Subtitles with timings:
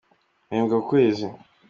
[0.47, 1.27] mpembwa kukwezi.